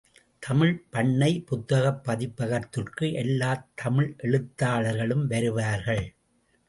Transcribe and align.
தமிழ்ப்பண்ணை 0.47 1.45
புத்தகப் 1.45 2.09
பதிப்பகத்திற்கு 2.09 3.13
எல்லாத் 3.13 3.67
தமிழ் 3.75 4.15
எழுத்தாளர்களும் 4.17 5.27
வருவார்கள். 5.27 6.15